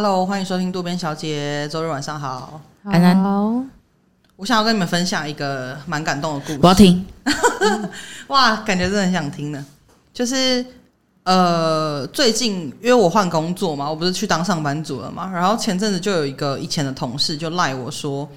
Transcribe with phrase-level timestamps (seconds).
[0.00, 1.68] Hello，欢迎收听渡边小姐。
[1.68, 3.68] 周日晚上好，安安。
[4.36, 6.58] 我想要跟你们分享一个蛮感动的故事。
[6.62, 7.04] 我要听。
[8.28, 9.66] 哇，感觉真的很想听呢。
[10.14, 10.64] 就是
[11.24, 15.28] 呃，最近因为我换工作嘛，我不是去当上班族了嘛。
[15.32, 18.28] 然后前阵子就有一个以前的同事就赖我说：“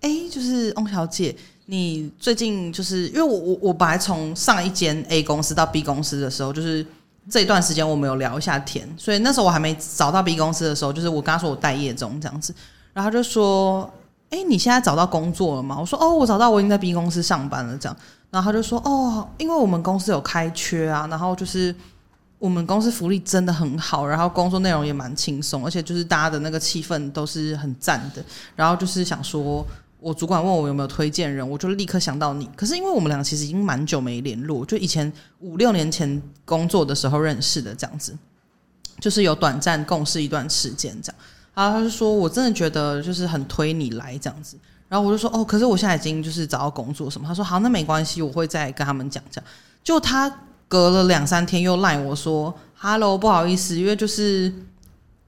[0.00, 6.86] 哎，就是翁小姐，你最近就是因为我我我本来从上一间 A 公司到 B 公司的时候，就是。”
[7.28, 12.54] 这一段时间我们有聊一下天，所以那时候我还没找到 B 公司的时候，就是我跟他说我待业中这样子，
[12.92, 13.88] 然后他就说
[14.30, 17.96] ：“哎，你现在找到工作了吗？”我说：“哦，我找到，我已经在 B 公司上班了。”这样，
[18.30, 21.74] 然后他就说：“哦，因为我们公司有开缺啊，然后就是
[22.38, 28.24] 我们公司福利真的很好，然后工作内容也蛮轻松，而且就是大家的那个气氛都是很赞的，
[28.56, 29.66] 然后就是想说。”
[30.00, 32.48] 我主管问我有没有推荐人，我就立刻想到你。
[32.56, 38.16] 可是因为我们俩其实已经蛮久没联络，就以前五六年前工作的时候认识的这样子，
[38.98, 41.20] 就是有短暂共事一段时间这样。
[41.54, 44.56] 然后他就说，我真的觉得就是很推你来这样子。
[44.88, 47.28] 然后我就说，哦，可是我现在已经就是找到工作什么。
[47.28, 49.44] 他说好，那没关系，我会再跟他们讲讲。
[49.84, 50.32] 就他
[50.66, 54.52] 隔了两三天又赖我说，Hello，不好意思，因为就是。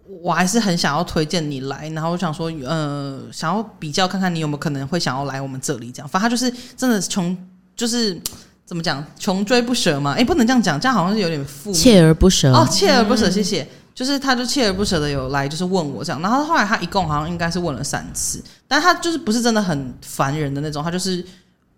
[0.07, 6.09] 我还是很想要推荐你来，然后我想说，呃，想要比较看看你有没有可能会想要来我们这里，这样。
[6.09, 7.37] 反正他就是真的穷，
[7.77, 8.21] 就是
[8.67, 10.15] 怎么讲，穷追不舍嘛。
[10.15, 11.81] 哎，不能这样讲，这样好像是有点负面。
[11.81, 13.67] 锲而不舍哦，锲而不舍，谢谢。
[13.95, 16.21] 就是他就锲而不舍的有来，就是问我这样。
[16.21, 21.25] 然后后来他一共好像应该是问了三次，但他就是不是真的很烦人的那种，他就是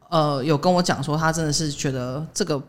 [0.09, 2.61] 呃有跟我讲说，他真的是觉得这个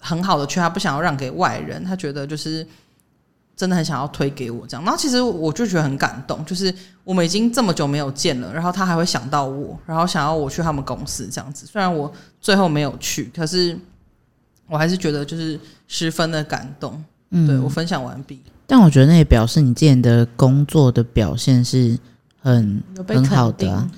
[0.00, 2.66] 很好的缺，他不想要让给外人，他觉得就是。
[3.54, 11.66] 真的很想要推给我这样，然后其实我就觉得很感动，就是我们已经这么久没有见了，然后他还会想到我，然后想要我去他们公司这样子。
[11.66, 12.10] 虽然我
[12.40, 13.78] 最后没有去，可是
[14.66, 17.02] 我还是觉得就是十分的感动。
[17.30, 18.40] 嗯，对，我分享完毕。
[18.66, 21.98] 但我觉得那也表示你之前的工作的表现是
[22.40, 23.90] 很很好的啊。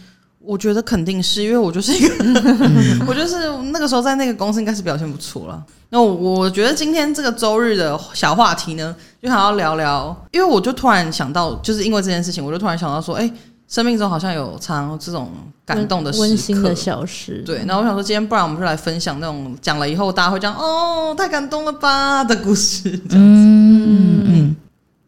[0.46, 2.14] 我觉得肯定是因为我就是一个，
[3.08, 5.64] 我就是那个时候在那个公司应该是表现不错了。
[5.88, 13.30] 那我我觉得今天这个周日的小话题呢，就想要聊聊，因为我就突然想到，就是因为这件事情，我就突然想到说，哎，
[13.68, 15.30] 生命中好像有常这种
[15.64, 17.42] 感动的温馨的小事。
[17.46, 23.00] 对，那我想说，今天不然我们就来分享那种讲了以后大家会讲哦，太感动了吧的故事。
[23.10, 24.56] 嗯嗯，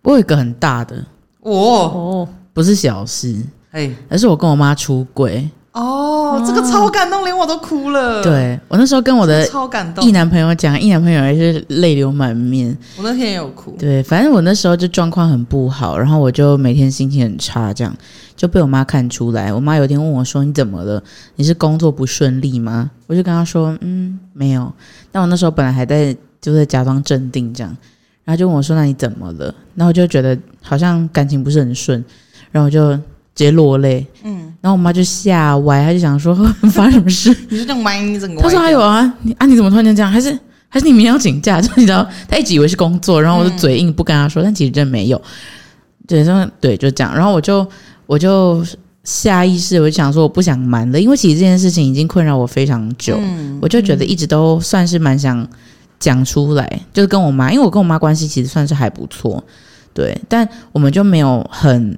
[0.03, 0.97] 我有一个很大的，
[1.41, 3.36] 哦哦，不是小事。
[3.76, 8.22] 哎，而是我跟我妈出轨哦，这个超感动，连我都哭了。
[8.22, 12.75] 对，我那时候跟我的超感动，异男朋友讲，一男朋友还是泪流满面。
[12.97, 13.76] 我那天也有哭。
[13.78, 17.94] 对，反正我那时候就状况很不好，然后我就每天心情很差，这样
[18.34, 19.53] 就被我妈看出来。
[19.53, 21.03] 我妈有一天问我说：“你怎么了？
[21.34, 24.72] 你是工作不顺利吗？”我就跟她说：“嗯，没有。”
[25.12, 27.76] 但我那时候本来还在就在假装镇定这样，
[28.25, 32.03] 然后就问我说：“那你怎么了？”然后我就觉得好像感情不是很顺，
[32.50, 32.98] 然后我就。
[33.36, 36.34] 直接落泪，嗯，然后我妈就吓歪，她就想说
[36.72, 37.28] 发生什么事？
[37.50, 38.41] 你是这样歪你整个？
[38.41, 40.10] 她说还有啊，你啊你怎么突然间这样？
[40.10, 40.36] 还是
[40.70, 41.60] 还是你明天要请假？
[41.62, 45.20] 就你知道，她一直以为是工作，然后我就嘴硬不跟她说，嗯、但其实真的没有。
[46.06, 47.66] 对，说对就这样，然后我就
[48.06, 48.64] 我就
[49.04, 55.47] 下意识我就想说我不想瞒了，因为其实这件事情已经困扰我非常久，嗯、我就觉得一直都算是蛮想
[56.00, 59.44] 讲出来，就是跟我妈，因为我跟我妈关系其实算是还不错，
[59.92, 61.94] 对，但我们就没有很。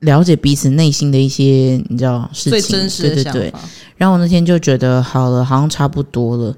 [0.00, 3.14] 了解彼此内心的一些，你知道事情，最真实的。
[3.16, 3.54] 对对对。
[3.96, 6.54] 然后我那天就觉得好了，好像差不多了，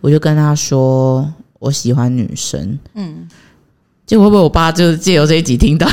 [0.00, 1.26] 我就跟他说
[1.58, 2.78] 我喜欢女生。
[2.94, 3.26] 嗯，
[4.04, 5.86] 结果会不会我爸就借由这一集听到？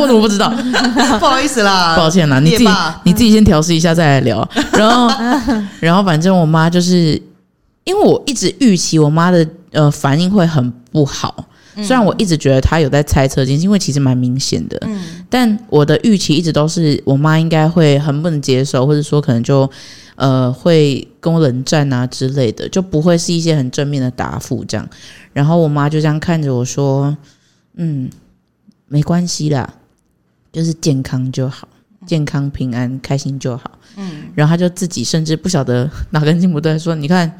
[0.00, 0.50] 我怎么不知道？
[1.20, 2.68] 不好意思啦，抱歉啦，你自己
[3.04, 4.48] 你自己先调试一下再来聊。
[4.74, 5.08] 然后，
[5.78, 7.20] 然后反正我妈就是
[7.84, 11.44] 因为我一直预期我妈的呃反应会很不好。
[11.76, 19.70] 虽然我一直觉得他有在猜测因为其实蛮明显的，嗯，但我的预期一直都是我妈应该会很不能接受，或者说可能就
[20.16, 24.86] 呃会跟我冷战啊之类的，就不会是一些很正面的答复这样。
[25.32, 27.16] 然后我妈就这样看着我说
[27.76, 28.10] ：“嗯，
[28.88, 29.72] 没关系啦，
[30.52, 31.66] 就是健康就好，
[32.06, 37.38] 健康平安开心就好。”嗯，然后他就自己甚至不晓得 哪根筋不对，说：“你看，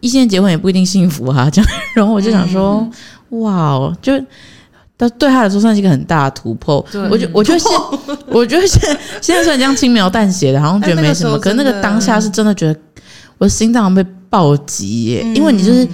[0.00, 2.78] 异性结婚也不一定幸福哈。”这样，然后我就想说。
[2.80, 2.92] 嗯
[3.40, 4.12] 哇哦，就
[4.96, 6.84] 他对他来说算是一个很大的突破。
[6.92, 7.70] 对我觉我觉得现
[8.28, 12.80] 我觉得现在现在虽然这样轻描淡写的，好像觉得没什么，可是那个当下是真的觉得
[13.38, 15.86] 我的心脏被暴击耶，嗯、因为你就是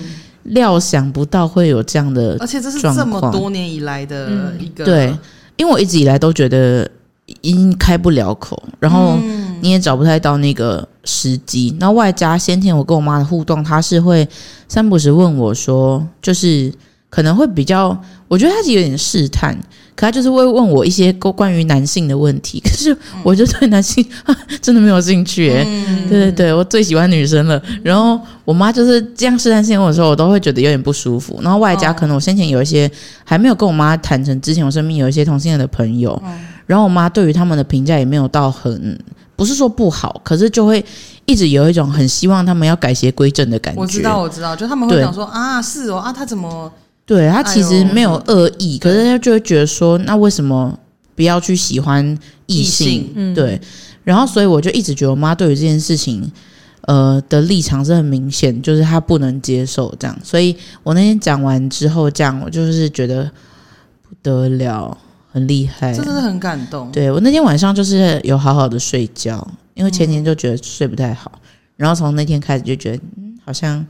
[0.43, 5.19] 料想不到会有这样的，而且这是这么多年以来的一个、嗯、对，
[5.57, 6.87] 因为我一直以来都觉得
[7.41, 9.19] 已经开不了口，然后
[9.63, 11.75] 你也找不太到那个时机。
[11.81, 14.29] 那、嗯、外加先前我跟我妈的互动，她是会
[14.69, 16.71] 三不时问我说，就是。
[17.11, 17.95] 可能会比较，
[18.29, 19.53] 我觉得他是有点试探，
[19.97, 26.09] 可他就是会问我一些关于男性的问题， 可是我就对男性、嗯、 真的没有兴趣诶、嗯。
[26.09, 27.61] 对对对，我最喜欢女生了。
[27.83, 31.39] 然后我妈就是这样试探性问我的时候，我都会觉得有点不舒服。
[31.43, 32.89] 然后外加可能我先前有一些
[33.25, 38.97] 还没有跟我妈坦诚，之前我身边有一些同性恋的朋友，嗯、然后我妈对于他们的评价也没有到很，
[39.35, 40.85] 不是说不好，可是就会
[41.27, 43.81] 一直有一种很希望他们要改邪归正的感觉。
[43.81, 46.71] 我知道，我知道，就他们会讲说啊，是哦，啊，他怎么？
[47.11, 50.79] 对，他其实没有恶意，哎，可是他就会觉得说，那为什么
[51.17, 52.17] 不要去喜欢
[52.47, 52.87] 异性？
[52.87, 53.61] 异性嗯、对，
[54.05, 56.31] 然后所以我就一直觉得我妈对于这件事情，
[56.83, 60.17] 呃的立场是很明显，就是她不能接受这样。
[60.23, 60.55] 所以
[60.85, 63.29] 我那天讲完之后，这样我就是觉得
[64.09, 64.97] 不得了，
[65.33, 66.93] 很厉害，真的是很感动。
[66.93, 73.85] 对，我那天晚上就是有好好的睡觉，因为前天就觉得睡不太好，嗯、然后从那天开始就觉得，嗯，好像。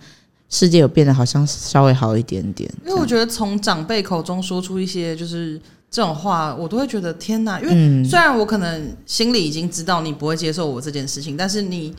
[0.50, 5.58] 世界有变得好像稍微好一点点，因为我觉得从长辈口中说出一些就是
[5.88, 7.60] 这种话，我都会觉得天哪！
[7.60, 11.94] 因为虽然我可能心里已经知道你不会接受我这件事情，但是你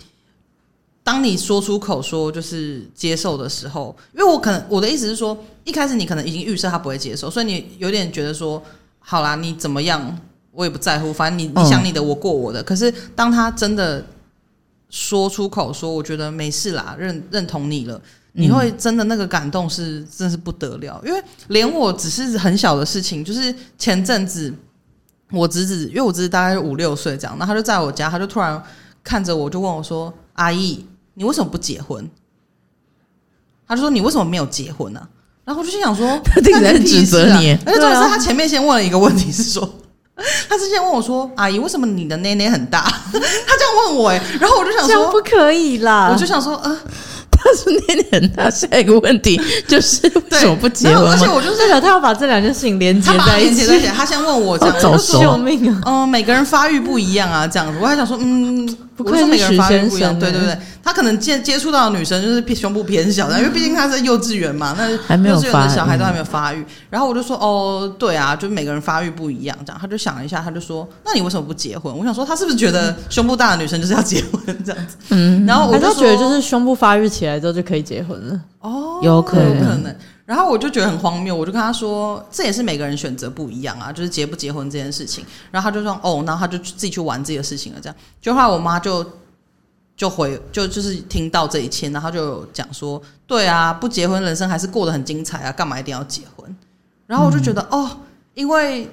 [1.02, 8.62] 当你说出口说就是接受的时候，因为我可能我的意思是说，一开始你可能已经预设他不会接受，所以你有点觉得说，
[9.00, 10.20] 好啦，你怎么样
[10.52, 12.62] 我也不在乎，反正你你想你的，我过我的。
[12.62, 14.06] 可是当他真的
[14.90, 18.02] 说出口说，我觉得没事啦，认认同你了。
[18.34, 24.54] 你会真的那个感动是真是不得了，因为连我只是很小的事情，就是前阵子
[25.32, 28.62] 我侄子，因为我侄子大概五六岁这样，然后他就在我家，他就突然
[29.04, 30.86] 看着我就问我说：“阿姨，
[31.16, 32.10] 你为什么不结婚？”
[33.68, 35.02] 他就说：“你为什么没有结婚呢？”
[35.44, 39.68] 然后我就心想说：“他一直在指责你。”而且重点是他前面先问了一个问题，是说
[40.48, 46.78] 他之前问我说：“阿姨，为什么你的内内很大？” 他这样问我哎，然后我就想说：“不可以啦！”我就想说：“呃。”
[47.52, 51.08] 他是年龄很大，下一个问题就是为什么不结婚？
[51.10, 53.66] 而且我就是觉得他要把这两件事情连接在一起。
[53.96, 55.82] 他先问我这样，早说救命啊！
[55.86, 57.78] 嗯，每个人发育不一样啊，这样子。
[57.82, 60.58] 我还想说，嗯，不是每个人发育不一样，对对对。
[60.84, 64.90] 他可能接接触到的女生就是胸部偏小的，因为毕竟他是幼稚园嘛，那
[65.30, 66.66] 幼稚园的小孩都还没有发育。
[66.90, 69.78] 然后我就说，哦，对啊，就每个人发育不一样，这样。
[69.80, 71.96] 他就想了一下，他就说，那你为什么不结婚？
[71.96, 74.96] 我想说，他是不是觉得胸部大的女生就是要结婚这样子？
[75.10, 78.40] 嗯，然后我就觉得就是胸部发育起来之后就可以结婚了。
[78.62, 79.96] 哦，有可能，有可能。
[80.32, 85.26] 然后我就觉得很荒谬，我就跟他说，这也是每个人选择不一样啊，就是结不结婚这件事情。
[85.52, 87.96] 然后他就说，哦，然后他就自己去玩自己的事情了，这样。
[88.22, 89.06] 就后来我妈就。
[89.94, 96.56] 就回就就是听到这一切，然后就讲说，对啊，不结婚人生还是过得很精彩啊，干嘛一定要结婚？
[97.06, 97.98] 然后我就觉得、嗯、哦，
[98.34, 98.90] 因为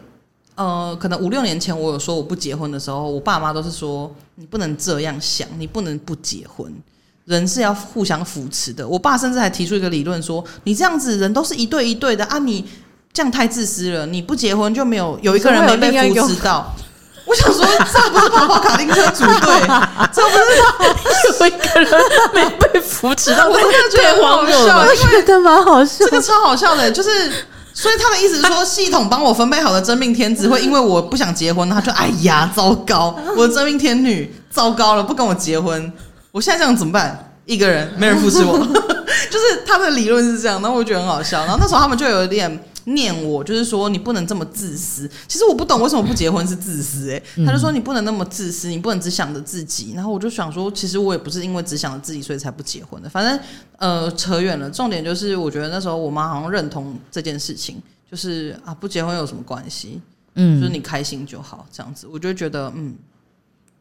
[0.57, 6.71] 呃，可能五六年前我有说我不结婚的时候，我爸妈都是说你不能这样想，你不能不结婚，
[7.29, 8.89] 人是要互相扶持的。
[8.89, 12.67] 我爸甚至还提出一个理论说，你这样子人都是一对一对的啊，你
[13.13, 16.75] 这样太自私了，你不结婚就没有有一个人没被扶持到。
[17.27, 19.61] 我想说，这不是跑跑卡丁车组队，
[20.11, 22.03] 这不是 有一个人
[22.33, 27.31] 没被扶持到，我真的觉得很好笑，我觉得蛮好笑，这个超好笑的，就是，
[27.75, 35.93] 所以他的意思是说， 系统帮我分配好的真命天子会因为我不想结婚，他就哎呀，糟糕，我的真命天女糟糕了，不跟我结婚，
[36.31, 37.33] 我现在这样怎么办？
[37.47, 38.59] 一个人没人扶持我，
[39.31, 42.65] 就是他的理论是这样，然后我觉得很好笑，然后那时候他们就有一点。
[42.89, 45.07] 念我就是说你不能这么自私。
[45.27, 49.93] 其实我不懂为什么不结婚是自私诶、欸，他就说你不能那么自私，你不能只想着自己。
[49.95, 53.09] 然后我就想说，其实我也不是因为只想着自己所以才不结婚的。
[53.11, 53.39] 反正
[53.77, 57.77] 呃扯远了，重点就是我觉得那时候我妈好像认同这件事情，
[58.11, 60.01] 就是啊不结婚有什么关系，
[60.37, 62.07] 嗯，就是你开心就好这样子。
[62.11, 62.95] 我就觉得嗯，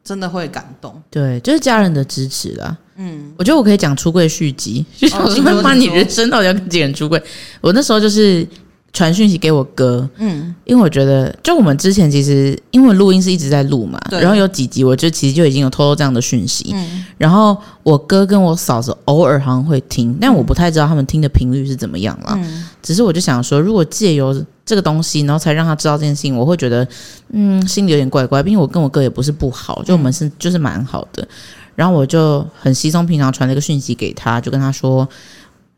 [0.08, 0.94] 真的会感动。
[1.10, 2.74] 对，就是家人的支持啦。
[2.96, 7.22] 嗯，我觉得我可以讲出柜续集， 就想问问你人生到底要跟几个人出柜？
[7.60, 8.46] 我那时候就是。
[8.90, 24.34] 传讯息给我哥，嗯，因为我觉得，就我们之前其实因为录音是一直在录嘛，然后有几集我就其实就已经有偷偷这样的讯息，嗯，然后我哥跟我嫂子偶尔好像会听，但我不太知道他们听的频率是怎么样啦，嗯，只是我就想说，如果借由
[24.68, 26.86] 这个东西，然后才让他知道这件事情，我会觉得，
[27.30, 31.26] 嗯，心里有点怪怪，因为我跟我哥也不是不好，就我们是就是蛮好的，
[31.74, 35.08] 然后我就很稀松平常传了一个讯息给他，就跟他说。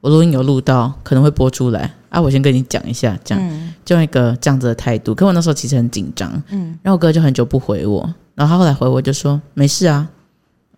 [0.03, 1.93] 我录音有录到，可能会播出来。
[2.09, 2.19] 啊！
[2.19, 5.15] 我先跟你讲一下，这样、嗯、就用一个这样子的态度。
[5.15, 8.03] 可我那时候其实很紧张，嗯，然后我哥就很久不回我，
[8.35, 10.09] 然后他后来回我就说没事啊，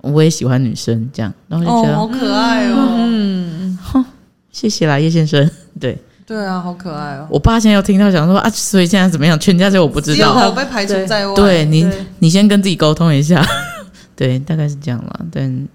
[0.01, 4.05] 我也喜欢女生这样，然后就觉得、哦、好可爱哦，嗯，哼，
[4.51, 7.27] 谢谢啦叶先生， 对对啊，好可爱哦。
[7.31, 9.39] 我爸现在又听到讲说啊，所以现在怎么样？
[9.39, 11.35] 全家就我不知道，我被排除在外。
[11.35, 13.45] 对，对你，你先跟自己沟通一下，
[14.17, 15.27] 对，大概是这样了。
[15.33, 15.69] 但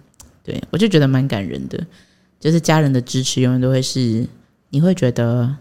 [0.44, 1.80] 对我就觉得蛮感人的。
[2.40, 4.24] 就是家人的支持永远都会是，
[4.70, 5.56] 你会觉得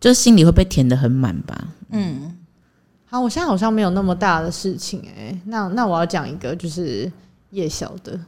[0.00, 1.68] 就心里会被填的很满吧。
[1.90, 2.36] 嗯，
[3.04, 5.40] 好，我现在好像没有那么大的事情哎、欸。
[5.46, 7.10] 那那我要讲一个，就是
[7.50, 8.18] 夜宵的，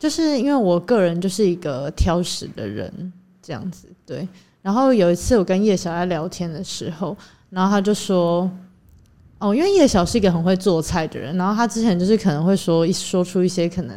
[0.00, 4.26] 就是因为我个人就是一个挑食的人，这样子对。
[4.62, 7.16] 然后有一次我跟叶小在聊天的时候，
[7.50, 8.48] 然后他就说，
[9.38, 13.96] 哦，因为叶小是一个很会做菜的人，然后他之前就是可能会说一说出一些可能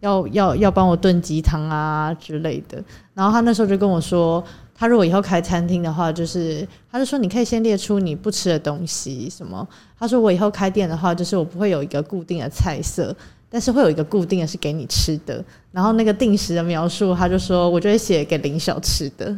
[0.00, 2.82] 要要要帮我炖鸡汤啊之类的，
[3.14, 4.44] 然后他那时候就跟我说。
[4.72, 9.68] 他如果以后开餐厅的话，就是他就说你可以先列出你不吃的东西什么。
[9.98, 13.14] 他说我以后开店的话，就是我不会有一个固定的菜色，
[13.50, 15.44] 但是会有一个固定的是给你吃的。
[15.72, 19.34] 然后那个定时的描述，他就说我就会写给林小吃的。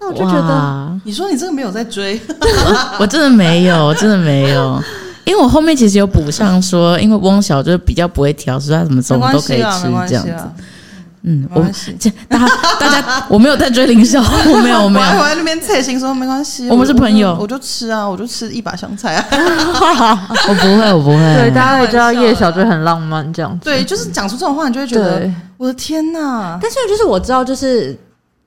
[0.00, 2.20] 那我就觉得，你说你这个没有在追，
[2.98, 4.82] 我，真的没有，真的没有，
[5.24, 10.64] 因为我后面其实有补上说，因为汪小就是比较不会挑，所以他什么什么都可以吃这样子。
[11.26, 11.66] 嗯，我
[11.98, 12.46] 这大家
[12.78, 15.06] 大家，我没有在追林小，我没有，我没有。
[15.18, 19.26] 我在那边贴心说没关系，我们是朋友，我就吃啊，我就吃一把香菜啊。
[20.46, 21.16] 我不会，我不会。
[21.34, 23.64] 对，大家会知道叶小就很浪漫这样子。
[23.64, 25.26] 对，就是讲出这种话，你就会觉得
[25.56, 26.58] 我的天哪！
[26.60, 27.98] 但是就是我知道，就是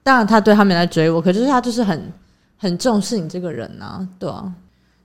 [0.04, 2.14] 当然他对他没来追我，可就是他就是很
[2.58, 4.44] 很重视你这个人啊，对啊。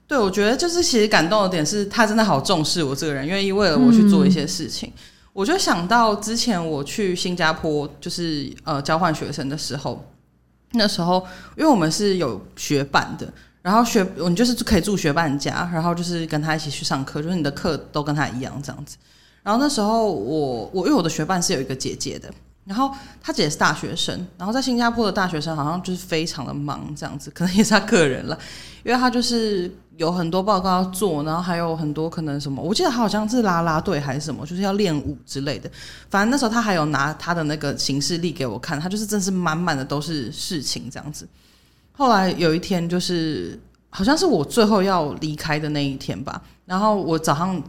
[0.07, 4.91] 对，我觉得就是其实感动的点是他真的好重视我这个人，愿意为了我去做一些事情。
[4.95, 5.01] 嗯
[5.33, 10.05] 我就想到之前我去新加坡，就是呃交换学生的时候，
[10.73, 11.25] 那时候
[11.57, 13.27] 因为我们是有学伴的，
[13.63, 18.95] 然后学你就是可以住学伴家，然后就是跟他一起去上课，就是你的课都跟他一样这样子。
[19.41, 22.31] 然后那时候我我因为我的学伴是有一个姐姐的，
[22.65, 28.37] 然后她姐是大学生，然后在新加坡的大学生好像就是非常的忙这样子，可能也是他个人了，
[28.83, 29.69] 因为他就是。
[29.97, 35.69] 有很多报告要做，然后还有很多可能什么，我记得他好像是拉拉队还是什么，就是要练舞之类的。
[36.09, 41.27] 反正那时候他还有拿他的那个行事历给我看，他就是真是满满的都是事情这样子。
[41.91, 43.59] 后来有一天，就是
[43.89, 47.61] 好像是我最后要离开的那一天吧，然后我早上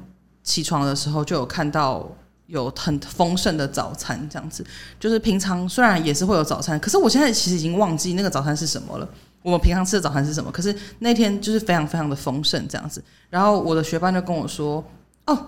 [0.43, 2.11] 起床的时候就有看到
[2.47, 4.65] 有很丰盛的早餐这样子。
[4.99, 9.09] 就是平常虽然也是会有早餐，可是我现在其实已经忘记那个早餐是什么了。
[9.43, 10.51] 我们平常吃的早餐是什么？
[10.51, 13.05] 可是那天就是非常非常的丰盛这样子。
[13.29, 14.83] 然后我的学伴就跟我说
[15.27, 15.39] ：“哦，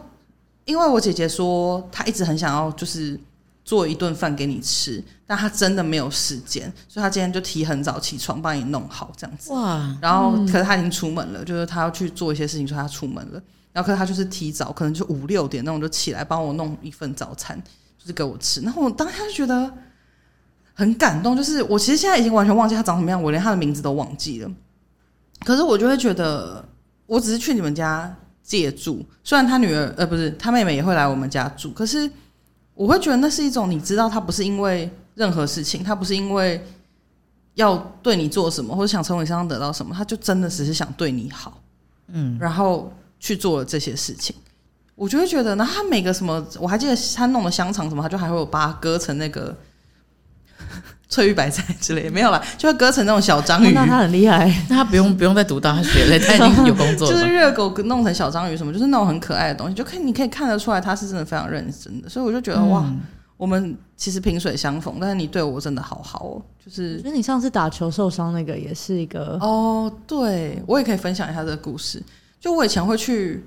[0.67, 3.19] 因为我姐姐说她一直很想要就是
[3.65, 9.51] 做一顿饭给你吃，但她真的没有时间，所以她今天就提很早起床帮你弄好这样子。
[9.55, 9.97] 哇！
[10.03, 13.43] 然后可是她已经出门了，就是她要去做一些事情，所以她出门了。
[13.77, 17.63] 然后可是他就是提早，可能就五六点那种就起来帮我弄一份早餐，
[17.99, 18.63] 就是给我吃。
[18.63, 19.71] 然后我当下就觉得。
[20.79, 24.51] 很感动，就是我其实现在已经完全忘记他长什么样，我连他的名字都忘记了。
[25.41, 26.63] 可是我就会觉得，
[27.07, 32.11] 我只是去你们家借住，虽然他女儿呃不是他妹妹也会来我们家住，可是
[32.75, 36.63] 我会觉得那是一种你知道，他不是因为任何事情，他不是因为
[37.55, 41.59] 要对你做什么或者想从你身上得到什么，他就真的只是想对你好，
[42.09, 44.35] 嗯，然后去做了这些事情，
[44.95, 49.57] 我就会觉得，那他每个什么，我还记得他弄的香肠什么，他就还会有把它割成那个。
[51.09, 53.71] 翠玉白菜之类的没有了，就会割成那种小章鱼。
[53.73, 57.15] 那他很厉害，那他不用不用再读大学了，他已经有工作了。
[57.15, 62.09] 就是热狗弄成小章鱼什么，就是那种很可爱的东西，就可以你可以看得出来他是真的非常认真的。
[62.09, 62.93] 所以我就觉得、嗯、哇，
[63.37, 66.43] 我们其实萍水相逢，但是你对我真的好好哦。
[66.65, 72.03] 就是，觉得你上次打球受伤那个也是一个哦，对我也可以分享一下这个故事。
[72.47, 73.45] 就我以前会去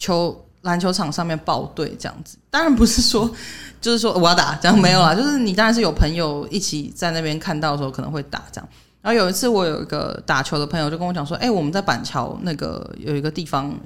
[0.00, 3.32] 球篮球场上面报队这样子，当然不是说。
[3.80, 5.12] 就是说我要打，这样没有啦。
[5.12, 8.68] 就是你当然是有朋友一起在那边看到的时候可能会打这样。
[9.00, 13.76] 然后有一次我有一个打球的朋友就跟我讲说：“哎、我们在板桥那个有一个地方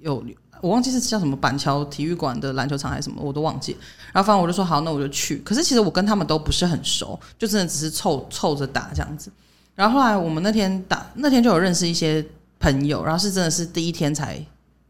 [0.00, 0.24] 有，
[0.60, 3.76] 我忘记是叫什么板桥体育馆的篮球场还是什么，我都忘记。
[4.12, 5.36] 然后反正我就说好，那我就去。
[5.44, 9.30] 可是其实我跟他们都不是很熟，就真的只是凑凑着打这样子。
[9.76, 12.24] 然后后来我们那天打那天就有认识一些
[12.64, 14.42] 朋友，然后是真的是第一天才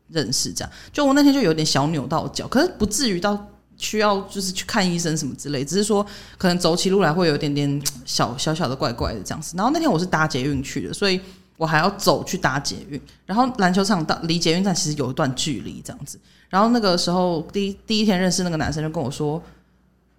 [0.08, 0.70] 认识这样。
[0.92, 3.50] 就我那天就有点小扭到脚，可是不至于到。
[3.76, 6.06] 需要就是去看医生什么之类，只是说
[6.38, 9.56] 可能走起路来会有一点点 小小小的怪怪的这样子。
[9.56, 11.20] 然后那天我是搭捷运去的，所以
[11.56, 12.98] 我还要走去搭捷运。
[13.26, 16.20] 然后篮球场到离捷运站其实有一段距离这样子。
[16.48, 19.42] 然后那个时候第一第一天认识那个男生就跟我说：“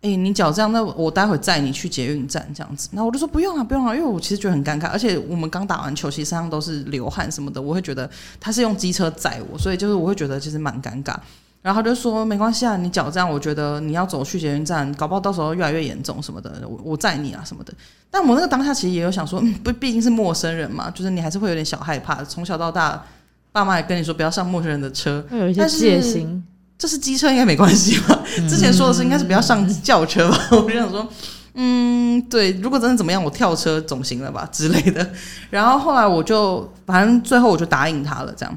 [0.06, 8.08] 哎、欸，你脚这样，那我待会载你去捷运站这样子。”然后我就说：“不用啊，不用啊，因为我其实觉得很尴尬，而且我们刚打完球，其实身上都是流汗什么的，我会觉得
[8.40, 11.16] 他是用机车载我，所以就是我会觉得其实蛮尴尬。”
[11.64, 17.74] 然后他就说没关系啊，你脚这样，我觉得你要走去捷运站，搞不好到时候越来越严重什么的，我我载你啊什么的。
[18.12, 22.24] 但我那个当下其实也有想说，嗯，不，毕竟是陌生人嘛，就是你还是会有点小害怕。
[22.24, 23.04] 从小到大，
[23.52, 26.46] 爸妈也跟你说不要上陌生人的车，会有一些戒心。
[26.86, 28.22] 这是机车应该没关系吧？
[28.48, 30.38] 之前说的是应该是不要上轿车吧？
[30.52, 31.08] 我就想说，
[31.56, 35.10] 嗯，对，如果真的怎么样，我跳车总行了吧之类的。
[35.50, 38.56] 然后后来我就反正最后我就答应他了，这样，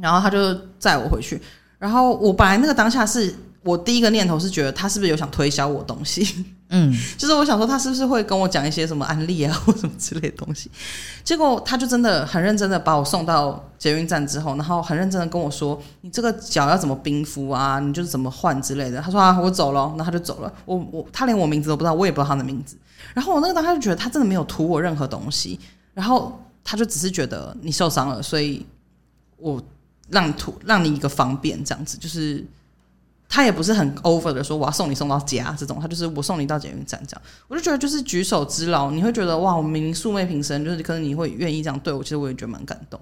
[0.00, 1.38] 然后他就载我回去。
[1.78, 3.34] 然后我本来那个当下是。
[3.62, 6.44] 我第一个念头是觉得他是不是有想推销我东西？
[6.70, 10.70] 嗯， 就是我想说他是不是会跟我讲一些什么案例啊或什么之类的东西。
[11.22, 17.78] 结果他就真的很认真的把我送到捷运站之后，然后很认真的跟我说：“你这个脚要怎么冰敷啊？
[17.78, 20.52] 你就是怎么换之类的。”他说：“啊，我走了。”然后他就走了。
[20.64, 22.76] 我我他连我名字都不知道，我也不知道他的名字。
[23.14, 25.60] 然后我那个当时就觉得他真的没有图我任何东西，
[25.92, 28.64] 然后他就只是觉得你受伤了，所以
[29.36, 29.62] 我
[30.08, 32.44] 让你图让你一个方便这样子，就是。
[33.34, 43.00] 他也不是很 over 的说我要送你送到家这种，他就是我送你到捷运站这样，我就觉得就是举手之劳，你会觉得哇，我明明素昧平生，就是可能你会愿意这样对我，其实我也觉得蛮感动。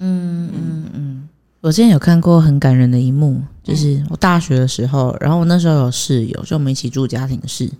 [0.00, 1.28] 嗯嗯嗯，
[1.60, 7.70] 我之前有看过很感人的一幕，就是我大学的时候，然后我那时候有室友，就我们一起住家庭室，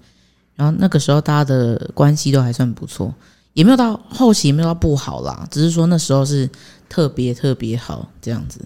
[0.55, 3.13] 然后那个时候大家的关系都还算不错，
[3.55, 6.49] 也没有到后期也没有到不好啦，只是说那时候是
[6.89, 8.61] 特别特别好这样子。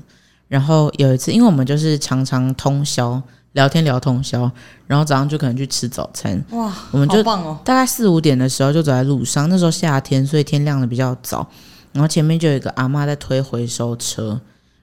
[0.52, 3.18] 然后有一次，因为我们就是常常通宵
[3.52, 4.50] 聊天聊通宵，
[4.86, 6.44] 然后早上就可能去吃早餐。
[6.50, 7.58] 哇，我们就棒哦！
[7.64, 11.48] 大概四五点的时候就走在路上，那时候夏天，所以天亮的比较早。
[11.90, 14.38] 然后前面就有一个阿嬷在推回收车，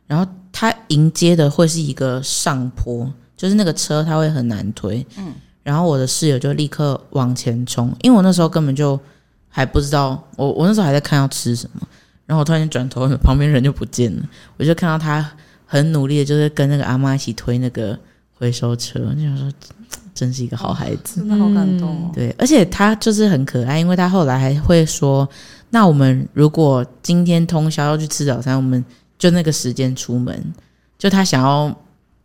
[0.08, 3.08] 然后她迎接的会是一个上坡，
[3.38, 5.06] 就是那个车它会很难推。
[5.18, 9.00] 嗯，然后我的室友就立刻往前冲，因为我那时候根本就
[9.48, 11.88] 还不知道，我我那时候还在看要吃什么，
[12.26, 14.24] 然后我突然间转头，旁边人就不见了，
[14.58, 15.30] 我就看到他。
[15.72, 17.96] 很努力的，就是跟那个阿妈一起推那个
[18.34, 19.52] 回收车，就想说，
[20.16, 22.12] 真是一个好孩子，真的好感动哦。
[22.12, 25.30] 对，而且他就是很可爱，因为他后来还会说，
[25.70, 28.84] 那我们如果今天通宵要去吃早餐，我们
[29.20, 30.54] 就那个时间出门，
[30.98, 31.72] 就他想要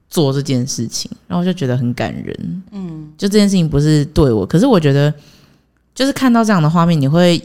[0.08, 2.62] 做这件事情，然后我就觉得很感人。
[2.72, 5.12] 嗯，就这件事情不是对我，可是我觉得，
[5.94, 7.38] 就是看到这样的画面，你会。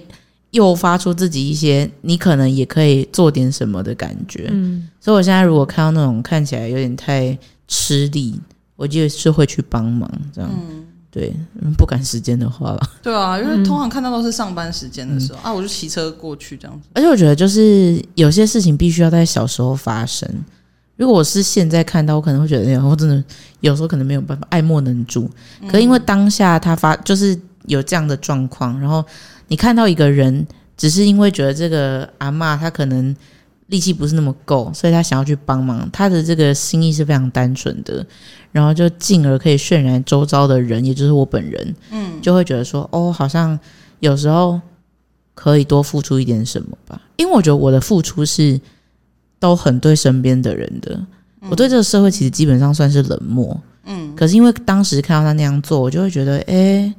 [0.52, 4.48] 诱发出自己一些，你可能也可以做点什么的感觉。
[4.52, 8.40] 嗯，所以我现在如果看到那种看起来有点太吃力，
[8.76, 10.50] 我就是会去帮忙这样。
[10.52, 11.32] 嗯，对，
[11.78, 12.80] 不赶时间的话了。
[13.04, 16.88] 对啊，因为通常看到都是上班时间的时候、嗯、啊，我就骑车过去这样子。
[16.94, 20.28] 而且我觉得就是有些事情必须要在小时候发生。
[20.96, 23.24] 如果我是现在看到，我可能会觉得，我真的
[23.60, 25.30] 有时候可能没有办法爱莫能助。
[25.68, 29.06] 可是因为当下他发就是有这样的状况，然后。
[29.50, 33.14] 你看到一个人，只是因为觉得这个阿嬷她可能
[33.68, 38.06] 力气不是那么够，所以她想要去帮忙，她的这个心意是非常单纯的，
[38.52, 43.60] 然后就进而可以渲染周遭的人，也就是我本人，嗯，就会觉得说，哦，好像
[44.00, 44.62] 有时候
[45.34, 48.60] 可以多付出一点什么吧，因为我觉得我的付出是
[49.40, 51.00] 都很对身边的人的，
[51.50, 56.94] 我对这个社会其实基本上算是冷漠，嗯，可是因为当时看到他那样做，我就会觉得，哎。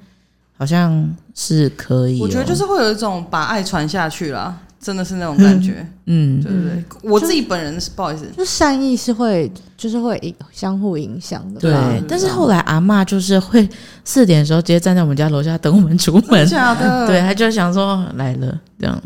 [0.61, 7.11] 好像是可以、哦，我觉得就是会有一种把爱传下去啦，真的是那种感觉，嗯，对不对，对？
[7.11, 11.73] 我自己本人是不好意思，就善意是会，就是会相互影响的，对。
[12.07, 13.67] 但是后来阿嬷就是会
[14.05, 19.03] 四点的时候直接站在我们家楼下等我们出门，假的， 对，他就想说来了这样，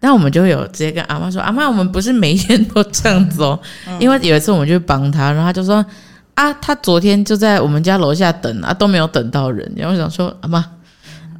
[0.00, 5.84] 但我们就会有直接跟阿嬷说，阿嬷，我们不是每一天都这样子哦，嗯、因为有一次我们就帮他，然后他就说
[6.32, 10.64] 啊，他昨天就在我们家楼下等啊，都没有等到人，然后我想说阿嬷。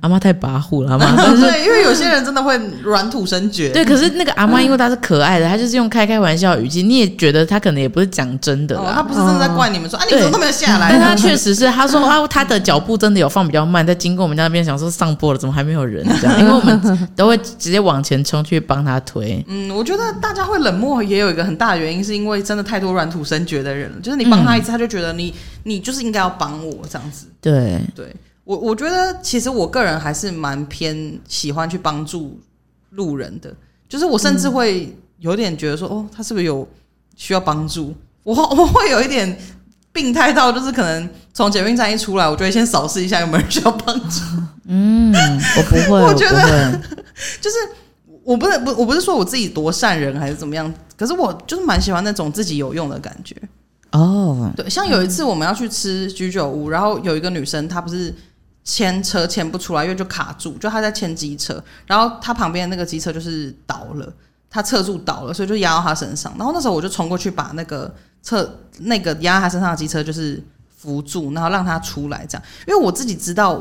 [0.00, 1.16] 阿妈太跋扈了，阿妈。
[1.40, 3.70] 对，因为有些人真的会软土生绝。
[3.70, 8.92] 对，可是那个阿妈，因为她是可爱的，她就是用开开玩笑语气，你也觉得她可能也不是讲真的啦。
[8.94, 10.90] 她不是真的在怪你们说啊，你怎么都没有下来？
[10.92, 16.06] 但她确实是，她说啊，她的脚步真的有放比较慢，在经过我们家那边，想说上坡了，怎么还没有人？
[16.20, 19.44] 这样，因为我们都会直接往前冲去帮她推。
[19.48, 23.96] 嗯，我觉得大家会冷漠，也有一个很大的原因，是因为真的太多软土生绝的人了。
[24.00, 25.34] 就是你帮他一次，他就觉得你
[25.64, 27.26] 你就是应该要帮我这样子。
[27.40, 28.06] 对对。
[28.48, 32.40] 我我觉得其实我个人还是蛮偏喜欢去帮助
[32.92, 33.54] 路人的，
[33.86, 36.66] 就是我甚至会有点觉得说，哦，他是不是有
[37.14, 37.94] 需要帮助？
[38.22, 39.38] 我我会有一点
[39.92, 44.20] 病态到，就是可能从捷运站一出来，我就会先扫视一下有没有人需要帮助。
[44.64, 45.12] 嗯，
[45.58, 46.80] 我不会，我觉得
[47.42, 47.56] 就是
[48.24, 53.36] 我不是不我不是说我自己多善人还是怎么样，可是我就是蛮喜欢那种自己有用的感觉。
[53.92, 58.14] 哦，对，像有一次我们要去吃居酒屋，然后有一个女生她不是。
[58.68, 64.12] 牵车牵不出来，因为就卡住，就他在牵机车，然后他旁边那个机车就是倒了，
[64.50, 66.30] 他侧柱倒了，所以就压到他身上。
[66.36, 70.44] 然后那时候我就冲过去把那个侧那个压他身上的机车就是
[70.76, 72.46] 扶住，然后让他出来，这样。
[72.66, 73.58] 因为我自己知道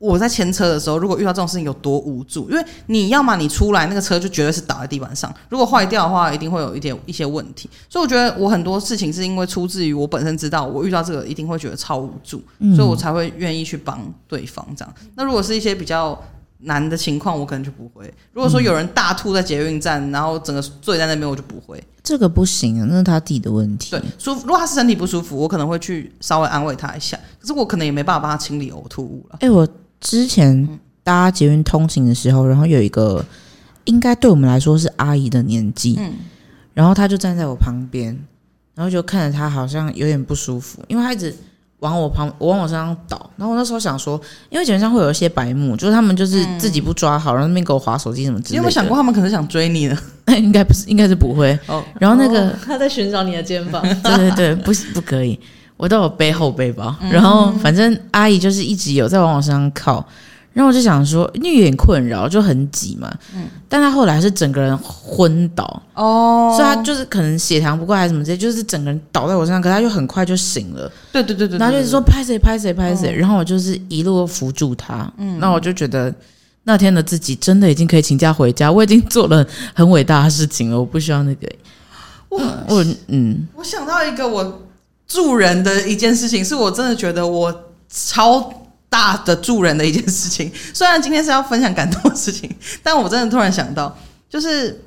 [0.00, 7.68] 我在牵车的时候，如果遇到这种事情有多无助，因为你要么你出来，那个车就绝对是倒在地板上；如果坏掉的话，一定会有一点一些问题。
[7.86, 14.94] 所以我觉得我很多事情是因为出自于我本身知道，我遇到这个一定会觉得超无助，嗯、所以我才会愿意去帮对方这样。
[15.16, 16.18] 那如果是一些比较
[16.60, 18.10] 难的情况，我可能就不会。
[18.32, 21.78] 如果说有人大吐在捷运站，然后整个醉在那边，我就不会。
[22.02, 23.90] 这个不行啊，那是他自己的问题。
[23.90, 24.40] 对，舒服。
[24.46, 29.36] 如果他是身体不舒服，我可能会去稍微安慰他一下，可是我可能也没办法帮他清理呕吐物了。
[29.40, 29.68] 哎、欸，我。
[30.00, 33.24] 之前搭捷运通勤的时候，然后有一个
[33.84, 36.14] 应该对我们来说是阿姨的年纪，嗯，
[36.74, 38.18] 然后她就站在我旁边，
[38.74, 41.34] 然后就看着她好像有点不舒服，因为她一直
[41.80, 43.30] 往我旁，我往我身上倒。
[43.36, 48.52] 然后我那时候想说，因为捷运上会有一些白目，就是他们就是自己不抓好，然后那边给我划手机什么之类的。
[48.52, 49.98] 你有没有想过他们可能想追你呢？
[50.36, 51.58] 应该不是，应该是不会。
[51.66, 55.38] 哦，然后那个、哦、他在寻找你的肩膀， 对对对，不不可以。
[55.80, 60.06] 我都有背后背包，然后反正阿姨就是一直有在往我身上靠，
[60.52, 63.10] 然后我就想说，因为有点困扰，就很挤嘛。
[63.34, 70.92] 嗯，但她后来是整个人昏倒哦，所以她就是可能血糖不够还是什么之类，就是整个人倒在我身上，可她就很快就醒了。
[71.10, 75.10] 对对对对，然后就是说拍谁拍谁拍谁，然后我就是一路扶住她。
[75.16, 76.14] 嗯，那我就觉得
[76.64, 81.48] 那天的自己真的已经可以请假回家，我已经做了很伟大的事情了，我不需要那个。
[82.28, 82.38] 我
[82.68, 84.60] 我嗯，我想到一个我。
[85.10, 87.52] 助人的一件事情，是我真的觉得我
[87.88, 88.48] 超
[88.88, 90.48] 大的助人的一件事情。
[90.72, 92.48] 虽然今天是要分享感动的事情，
[92.80, 94.84] 但我真的突然想到，就是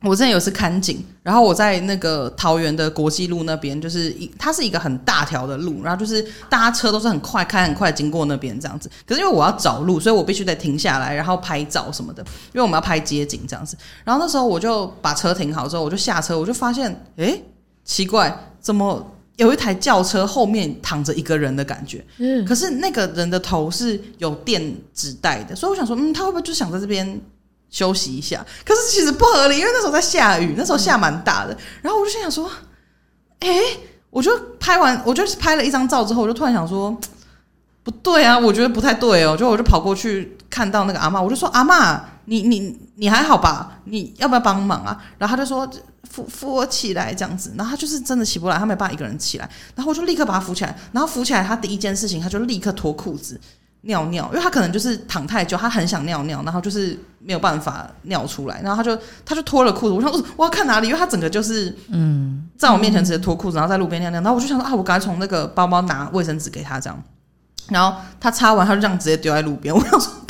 [0.00, 8.90] 我之前有次看景，然后我在那个桃园的国际路那边，就是一它是一个很大条的路，然后就是大家车都是很快开很快经过那边这样子。
[9.06, 12.22] 可是因为我要找路，所以我必须得停下来，然后拍照什么的，
[12.54, 13.76] 因为我们要拍街景这样子。
[14.02, 17.44] 然后那时候我就把车停好之后，我就下车，我就发现，诶，
[17.84, 19.06] 奇怪，怎么？
[19.36, 27.18] 有一台轿车后面躺着一个人的感觉，嗯，可是那个人的头是有电纸袋的，所以我想说，嗯，他会不会就想在这边
[27.70, 28.44] 休息一下？
[28.64, 32.48] 可是其实不合理，因为那时候在下雨，那时候下蛮大的，然后我就心想说，
[33.40, 33.48] 哎，
[34.10, 36.94] 我就拍完，我就拍了一张照之后，我就突然想说，
[37.82, 43.80] 不对啊，我觉得不太对哦，就我就跑过去看到那个阿嬷，我就说阿嬷，你你你还好吧？
[43.84, 45.02] 你要不要帮忙啊？
[45.16, 45.66] 然后他就说。
[46.12, 53.40] 扶扶我起来，这样子，然后他就是真的起不来，他没办法一个人起来，然后我就立刻把他扶起来，然后扶起来，他第一件事情，他就立刻脱裤子
[53.82, 67.02] 尿尿，因为他可能就是躺太久，他很想尿尿，然后就是没有办法尿出来，然后他就他就脱了裤子，我想说我要看哪里，因为他整个就是嗯，在我面前直接脱裤子，然后在路边尿尿，然后我就想说啊，我赶快从那个包包拿卫生纸给他这样，
[67.70, 70.21] 然后他擦完他就这样直接丢在路边，我想说看。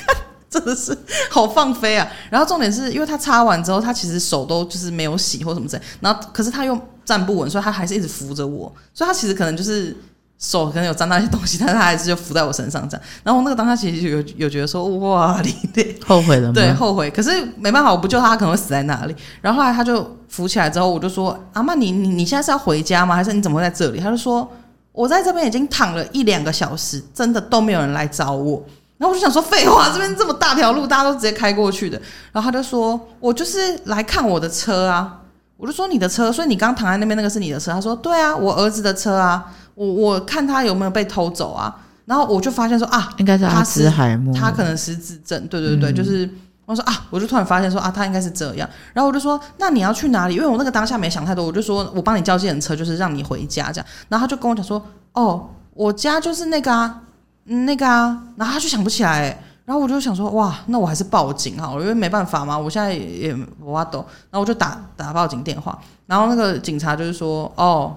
[0.53, 0.95] 真的是
[1.31, 2.07] 好放飞啊！
[2.29, 9.97] 然后重点是因为他擦完之后，他其实手都就是没有洗或什么之类，然后可是他又站不稳，所以他还是一直扶着我，所以他其实可能就是
[10.39, 13.07] 手可能有沾到一些东西，但是他还是就扶在我身上这样。
[13.25, 16.53] 然后那个当下其实有 有觉得说哇，你得后悔了吗？
[16.53, 17.11] 对，后悔。
[17.11, 19.17] 可是没办法，我不救他，他可能会死在那里。
[19.41, 23.15] 然后后来他就扶起来之后，我就说阿妈，你你你现在是要回家吗？
[23.15, 24.01] 还是你怎么会在这里？
[24.01, 24.47] 他就说
[24.93, 28.63] 我在这边已经躺了一两个小时，真的都没有人来找我。
[29.03, 32.01] 然后我就想说废话，这边这么大条路，大家都直接开过去的。
[32.31, 35.19] 然后他就说：“我就是来看我的车啊。”
[35.59, 39.45] 我就说：“你的车，所以你刚刚躺在那边那个是你的车？”他说：“对啊，我儿子的车啊。
[39.75, 41.75] 我我看他有没有被偷走啊。”
[42.07, 46.31] 然后我就发现说：“啊，应该是阿兹海默，他可能失智症。”对对对，嗯、就是
[46.65, 53.87] 我说啊，我就突然发现说：“啊，他应该是这样。”然后我就说：“那你要去哪里？”因为我那个当下没想太多，我就说我帮你叫计程车，就是让你回家这样。
[54.09, 54.81] 然后他就跟我讲说
[55.15, 57.01] ：“哦，我家就是那个啊，
[57.45, 59.43] 那个啊。”然后他就想不起来。
[59.65, 64.05] 然后我就想说，哇，那我还是报警好了，因为没办法嘛，我现在也也无法抖。
[64.29, 67.97] 然后我就打打报警电话，然后那个警察就是说，哦，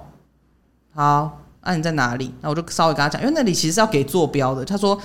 [0.93, 2.25] 好，那、啊、你在哪里？
[2.39, 4.63] 然后我就稍微跟他讲，因为那里其实是要给坐标的。
[4.63, 4.95] 他说，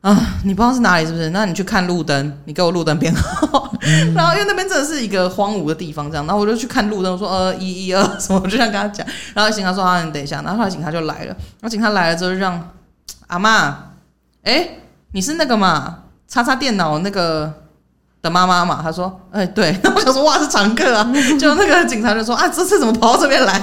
[0.00, 1.28] 啊，你不知道是哪里是不是？
[1.30, 3.70] 那你去看路灯，你给我路灯编号。
[3.82, 9.06] 嗯、然后因为那边真的是一个荒芜的地方，这样，然后我就去看路灯，我说，呃，一一二什么，我就这样跟他讲。
[9.34, 10.40] 然后警察说，啊，你等一下。
[10.40, 12.58] 然后后来警察就来了，然后警察来了之后就让
[13.26, 13.92] 阿妈，
[14.42, 14.76] 哎。
[15.12, 16.04] 你是那个嘛？
[16.28, 17.52] 擦擦电脑那个
[18.22, 18.78] 的妈妈嘛？
[18.80, 19.76] 他说：“哎、欸，对。
[19.82, 21.02] ”那我想说：“哇，是常客啊！”
[21.36, 23.60] 就那个警察就说：“啊，这次怎么跑到这边来？”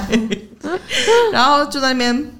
[1.32, 2.34] 然后就在那边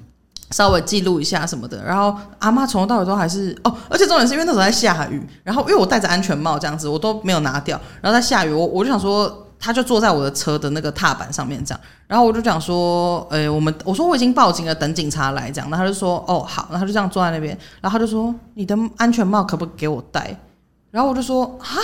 [0.50, 1.82] 稍微记录一下什么的。
[1.82, 7.80] 然后阿妈从头到尾都还是哦，而且重点是因为那时候在下雨，然后因为我戴着安全帽这样子，我都没有拿掉。
[8.02, 9.47] 然后在下雨，我我就想说。
[9.60, 20.38] 他就坐在我的车的那个踏板上面，这样，然后我就讲说，诶、我们我说我已经报警了，等警察来，这样，然后他就说，哦，好，然后他就这样坐在那边，然后他就说，你的安全帽可不可以给我戴？
[20.90, 21.80] 然后我就说，哈，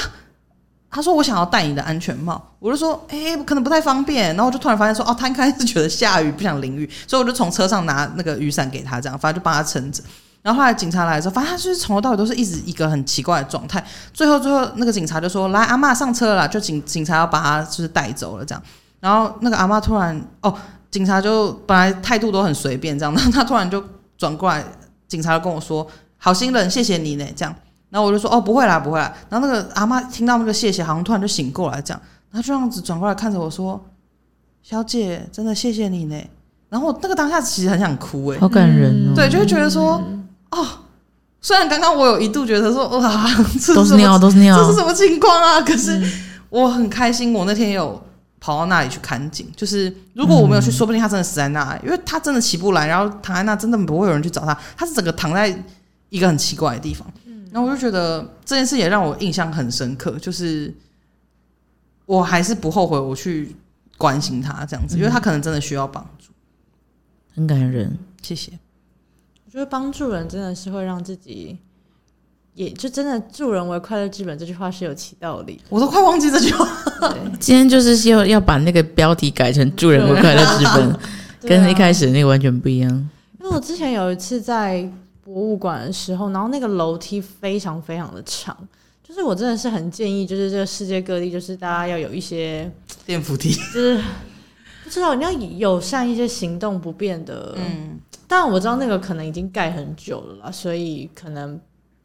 [0.90, 10.02] 他说我想要戴你的安全帽，我就说，诶、可能不太方便，然后我就突然发现说，哦，他应该是觉得下雨不想淋雨，所以我就从车上拿那个雨伞给他，这样，反正就帮他撑着。
[10.44, 13.82] 然后后来警察来的时候，发现他就是从头到尾都是一直一个很奇怪的状态。
[14.12, 18.62] 最后最后那个警察就说：“来，阿嬷上车了。”就警警察要把他就是带走了这样。
[19.00, 20.54] 然后那个阿嬷突然哦，
[20.90, 23.82] 警察就本来态度都很随便这样，然后他突然就
[24.18, 24.62] 转过来，
[25.08, 25.86] 警察就跟我说
[26.18, 27.54] ：“好心人，谢谢你呢。”这样。
[27.88, 33.82] 然后我就说：“哦，不会啦，不会啦。”然后那个阿嬷听到那个谢谢，好像突然就醒过来这样，然后就这样子转过来看着我说
[34.62, 36.22] ：“小姐，真的谢谢你呢。”
[36.68, 39.12] 然后那个当下其实很想哭哎，好感人哦。
[39.14, 40.02] 对，就会觉得说，
[40.54, 40.66] 哦，
[41.40, 43.26] 虽然刚刚我有一度觉得说，哇，
[43.74, 45.60] 都是尿，都是尿，这是什么情况啊？
[45.60, 46.00] 可是
[46.48, 48.00] 我很开心，我那天有
[48.38, 49.50] 跑到那里去看景。
[49.56, 54.56] 就是如果我没有去，说不定他真的死在那，因为他真的起不来，然后躺在那，真的不会有人去找他。
[54.76, 55.48] 他是整个躺在
[56.10, 57.06] 一个很奇怪的地方。
[57.50, 60.74] 然后我就觉得这件事也让我印象很深刻，就是
[62.04, 63.54] 我还是不后悔我去
[63.96, 66.32] 关心他这样子，因为他可能真的需要帮助。
[67.34, 68.52] 很感人，谢谢。
[69.54, 71.56] 我觉得帮助人真的是会让自己，
[72.54, 75.60] 也就真的助人为快乐之本这句话是有其道理。
[75.68, 76.68] 我都快忘记这句话。
[77.38, 80.98] 今天就是要要把那个标题改成“助人为快乐之本”，
[81.48, 82.90] 跟一开始那个完全不一样。
[83.38, 84.90] 因为我之前有一次在
[85.22, 88.56] 博物馆的时候，然后那个楼梯非常非常的长，
[89.06, 92.68] 就是我真的是很建议，就是这个世界各地，就是大家要有一些
[93.06, 94.00] 电扶梯，就是。
[94.82, 101.58] 不知道你要友善一些行动不便的，嗯，当然我知道那个可能已经盖很久了啦，所以可能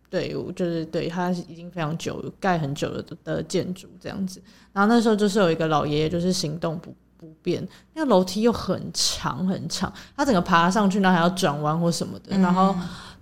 [0.10, 4.42] 对，就是对它已经非常久盖很久了的的建筑这样子。
[4.74, 12.76] 然后那时候就是有一个老爷爷，就是行动不不便，那个楼梯又很长很长，他整个爬上去，然后还要转弯或什么的，嗯、然后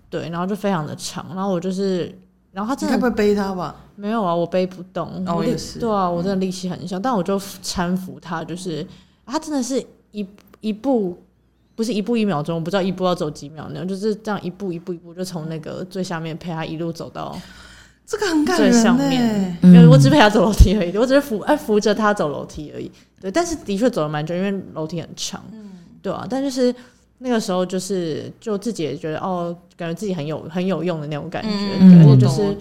[0.09, 1.25] 对，然后就非常的长。
[1.35, 2.17] 然后我就是，
[2.51, 3.75] 然后他真的会背他吧？
[3.95, 5.23] 没有啊，我背不动。
[5.27, 5.79] 哦、我也是。
[5.79, 8.85] 对啊，我真的力气很小，嗯、但我就搀扶他，就是。
[9.29, 10.25] 他真的是一
[10.61, 11.21] 一步，
[11.77, 17.39] 不是一步一秒钟，我不知道一步要走几秒那样，就是这样一步一步一步，就从那个最下面陪他一路走到
[18.03, 19.55] 这个很感人最上面。
[19.61, 22.91] 因为我只陪他走楼梯而已，我只是扶哎扶着他走楼梯而已。
[23.21, 25.43] 对，但是的确走了蛮久，因为楼梯很长。
[25.53, 25.69] 嗯，
[26.01, 26.25] 对啊。
[26.27, 26.73] 但就是
[27.19, 32.57] 那个时候，就是就自己也觉得哦，感觉自己很有很有用的那种感觉，就是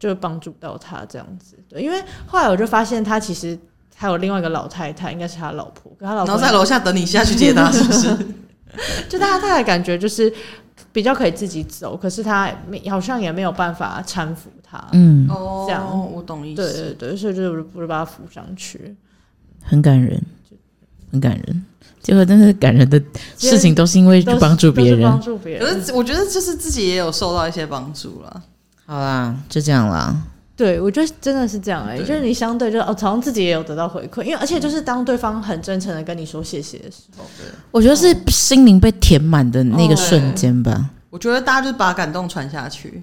[0.00, 1.56] 就帮助到他这样子。
[1.68, 3.56] 对，因为后来我就发现他其实。
[3.98, 8.14] 还有另外一个老太太，应该是他老婆，跟他老婆，然后在楼下等你下去接他，是不是？
[9.08, 10.32] 就大家大概感觉就是
[10.92, 18.94] 比较可以自己走，可是他没好像也没有办法搀扶他，嗯，哦这样哦，我懂意思，对对对，所以就是不是把他扶上去，
[19.62, 20.22] 很感人，
[21.12, 21.64] 很感人。
[22.02, 23.02] 结果真的感人的
[23.36, 25.60] 事情都是因为帮助别人，帮助别人。
[25.60, 28.42] 可是我觉得就是自己也有受到一些帮助了。
[28.84, 30.16] 好啦，就这样啦。
[30.56, 40.84] 对，我觉得真的是这样哎、欸，就是你相对就哦，好像自己也有得到回馈，因为而且就是当对方很真诚的跟你说谢谢的时候，对，我觉得是心灵被填满的那个瞬间吧、哦。
[41.10, 43.02] 我觉得大家就是把感动传下去。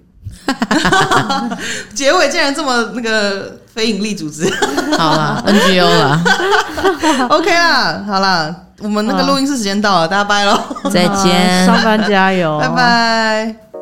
[1.94, 4.50] 结尾竟然这么那个非营利组织，
[4.98, 6.24] 好啦 NGO 啦，
[7.30, 10.60] OK 啦，好啦，我们那个录音室时间到了，大家拜喽，
[10.92, 13.73] 再见，上班加油，拜拜。